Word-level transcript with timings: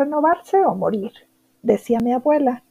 Renovarse 0.00 0.64
o 0.64 0.74
morir, 0.74 1.12
decía 1.60 1.98
mi 2.00 2.14
abuela. 2.14 2.62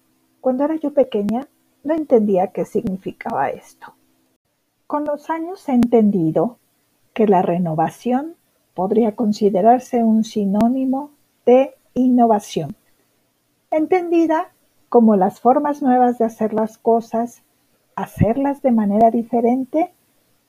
Cuando 0.42 0.64
era 0.64 0.78
yo 0.78 0.96
pequeña, 0.96 1.48
no 1.84 1.94
entendía 1.94 2.48
qué 2.48 2.66
significaba 2.66 3.50
esto. 3.50 3.94
Con 4.88 5.06
los 5.06 5.30
años 5.30 5.70
he 5.70 5.74
entendido 5.74 6.58
que 7.14 7.28
la 7.28 7.44
renovación 7.44 8.34
podría 8.74 9.16
considerarse 9.16 10.04
un 10.04 10.24
sinónimo 10.24 11.12
de 11.46 11.76
innovación, 11.94 12.76
entendida 13.70 14.50
como 14.90 15.16
las 15.16 15.40
formas 15.40 15.84
nuevas 15.84 16.18
de 16.18 16.26
hacer 16.26 16.52
las 16.52 16.80
cosas, 16.80 17.44
hacerlas 17.96 18.64
de 18.64 18.72
manera 18.72 19.12
diferente 19.12 19.94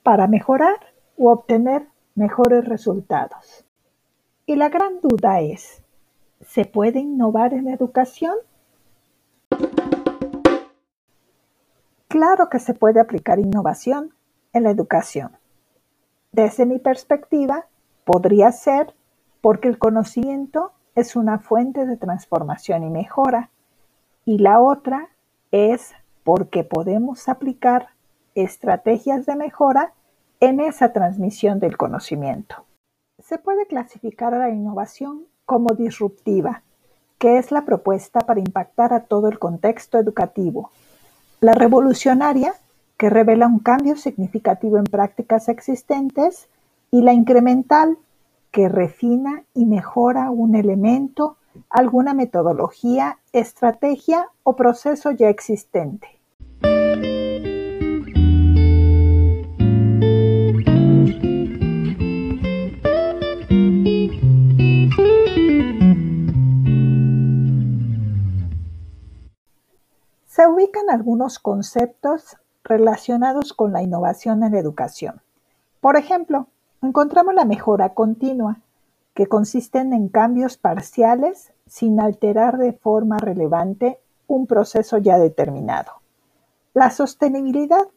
para 0.02 0.28
mejorar 0.28 0.78
u 1.18 1.28
obtener 1.28 1.88
mejores 2.14 2.64
resultados. 2.64 3.66
Y 4.46 4.56
la 4.56 4.70
gran 4.70 5.02
duda 5.02 5.42
es, 5.42 5.82
¿se 6.50 6.64
puede 6.64 6.98
innovar 6.98 7.54
en 7.54 7.68
educación? 7.68 8.34
Claro 12.08 12.48
que 12.48 12.58
se 12.58 12.74
puede 12.74 12.98
aplicar 12.98 13.38
innovación 13.38 14.14
en 14.52 14.64
la 14.64 14.70
educación. 14.70 15.36
Desde 16.32 16.66
mi 16.66 16.80
perspectiva, 16.80 17.66
podría 18.04 18.50
ser 18.50 18.94
porque 19.40 19.68
el 19.68 19.78
conocimiento 19.78 20.72
es 20.96 21.14
una 21.14 21.38
fuente 21.38 21.86
de 21.86 21.96
transformación 21.96 22.82
y 22.82 22.90
mejora, 22.90 23.50
y 24.24 24.38
la 24.38 24.60
otra 24.60 25.08
es 25.52 25.92
porque 26.24 26.64
podemos 26.64 27.28
aplicar 27.28 27.90
estrategias 28.34 29.24
de 29.24 29.36
mejora 29.36 29.92
en 30.40 30.58
esa 30.58 30.92
transmisión 30.92 31.60
del 31.60 31.76
conocimiento. 31.76 32.64
Se 33.20 33.38
puede 33.38 33.66
clasificar 33.66 34.34
a 34.34 34.38
la 34.38 34.50
innovación 34.50 35.29
como 35.50 35.74
disruptiva, 35.74 36.62
que 37.18 37.36
es 37.38 37.50
la 37.50 37.64
propuesta 37.64 38.20
para 38.20 38.38
impactar 38.38 38.92
a 38.92 39.00
todo 39.00 39.26
el 39.26 39.40
contexto 39.40 39.98
educativo. 39.98 40.70
La 41.40 41.54
revolucionaria, 41.54 42.54
que 42.96 43.10
revela 43.10 43.48
un 43.48 43.58
cambio 43.58 43.96
significativo 43.96 44.78
en 44.78 44.84
prácticas 44.84 45.48
existentes, 45.48 46.46
y 46.92 47.02
la 47.02 47.14
incremental, 47.14 47.98
que 48.52 48.68
refina 48.68 49.42
y 49.52 49.66
mejora 49.66 50.30
un 50.30 50.54
elemento, 50.54 51.36
alguna 51.68 52.14
metodología, 52.14 53.18
estrategia 53.32 54.28
o 54.44 54.54
proceso 54.54 55.10
ya 55.10 55.30
existente. 55.30 56.19
Se 70.30 70.46
ubican 70.46 70.90
algunos 70.90 71.40
conceptos 71.40 72.36
relacionados 72.62 73.52
con 73.52 73.72
la 73.72 73.82
innovación 73.82 74.44
en 74.44 74.54
educación. 74.54 75.20
Por 75.80 75.96
ejemplo, 75.96 76.46
encontramos 76.82 77.34
la 77.34 77.44
mejora 77.44 77.94
continua, 77.94 78.60
que 79.12 79.26
consisten 79.26 79.92
en 79.92 80.08
cambios 80.08 80.56
parciales 80.56 81.52
sin 81.66 81.98
alterar 81.98 82.58
de 82.58 82.72
forma 82.72 83.18
relevante 83.18 83.98
un 84.28 84.46
proceso 84.46 84.98
ya 84.98 85.18
determinado. 85.18 85.94
La 86.74 86.92
sostenibilidad, 86.92 87.88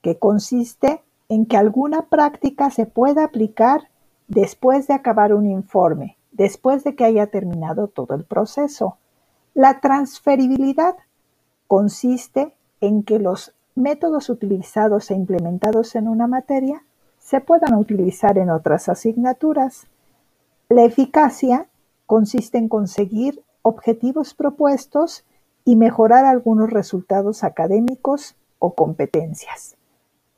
que 0.00 0.18
consiste 0.18 1.02
en 1.28 1.44
que 1.44 1.58
alguna 1.58 2.06
práctica 2.06 2.70
se 2.70 2.86
pueda 2.86 3.22
aplicar 3.24 3.90
después 4.28 4.86
de 4.86 4.94
acabar 4.94 5.34
un 5.34 5.44
informe, 5.44 6.16
después 6.32 6.84
de 6.84 6.96
que 6.96 7.04
haya 7.04 7.26
terminado 7.26 7.88
todo 7.88 8.14
el 8.14 8.24
proceso. 8.24 8.96
La 9.52 9.80
transferibilidad 9.80 10.96
consiste 11.68 12.54
en 12.80 13.02
que 13.02 13.18
los 13.18 13.54
métodos 13.74 14.30
utilizados 14.30 15.10
e 15.10 15.14
implementados 15.14 15.94
en 15.94 16.08
una 16.08 16.26
materia 16.26 16.84
se 17.18 17.40
puedan 17.40 17.74
utilizar 17.74 18.38
en 18.38 18.50
otras 18.50 18.88
asignaturas. 18.88 19.86
La 20.68 20.84
eficacia 20.84 21.68
consiste 22.06 22.58
en 22.58 22.68
conseguir 22.68 23.42
objetivos 23.62 24.34
propuestos 24.34 25.24
y 25.64 25.74
mejorar 25.76 26.24
algunos 26.24 26.70
resultados 26.70 27.42
académicos 27.42 28.36
o 28.60 28.74
competencias. 28.74 29.76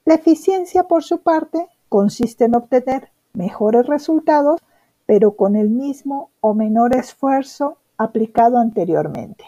La 0.06 0.14
eficiencia, 0.14 0.84
por 0.84 1.04
su 1.04 1.18
parte, 1.18 1.68
consiste 1.90 2.46
en 2.46 2.56
obtener 2.56 3.10
mejores 3.34 3.86
resultados, 3.86 4.60
pero 5.04 5.32
con 5.32 5.54
el 5.54 5.68
mismo 5.68 6.30
o 6.40 6.54
menor 6.54 6.96
esfuerzo 6.96 7.76
aplicado 7.98 8.58
anteriormente. 8.58 9.44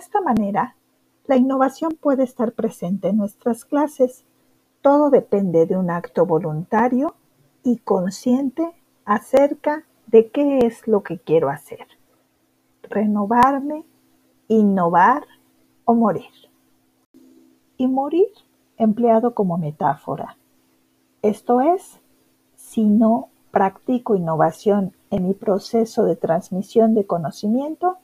Esta 0.00 0.20
manera, 0.20 0.76
la 1.26 1.36
innovación 1.36 1.92
puede 1.92 2.24
estar 2.24 2.52
presente 2.52 3.08
en 3.08 3.18
nuestras 3.18 3.64
clases. 3.64 4.24
Todo 4.80 5.10
depende 5.10 5.66
de 5.66 5.76
un 5.76 5.90
acto 5.90 6.26
voluntario 6.26 7.14
y 7.62 7.76
consciente 7.76 8.72
acerca 9.04 9.84
de 10.06 10.30
qué 10.30 10.58
es 10.66 10.88
lo 10.88 11.02
que 11.02 11.18
quiero 11.18 11.50
hacer. 11.50 11.86
Renovarme, 12.82 13.84
innovar 14.48 15.24
o 15.84 15.94
morir. 15.94 16.32
Y 17.76 17.86
morir 17.86 18.28
empleado 18.78 19.34
como 19.34 19.58
metáfora. 19.58 20.38
Esto 21.22 21.60
es, 21.60 22.00
si 22.56 22.84
no 22.84 23.28
practico 23.50 24.16
innovación 24.16 24.94
en 25.10 25.28
mi 25.28 25.34
proceso 25.34 26.04
de 26.04 26.16
transmisión 26.16 26.94
de 26.94 27.06
conocimiento, 27.06 27.98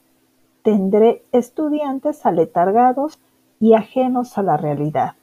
Tendré 0.67 1.23
estudiantes 1.31 2.25
aletargados 2.25 3.19
y 3.57 3.73
ajenos 3.73 4.37
a 4.37 4.43
la 4.43 4.57
realidad, 4.57 5.13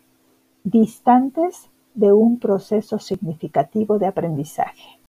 distantes 0.62 1.68
de 1.92 2.14
un 2.14 2.38
proceso 2.38 2.98
significativo 2.98 3.98
de 3.98 4.06
aprendizaje. 4.06 5.03